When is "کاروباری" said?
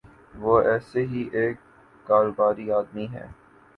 2.05-2.71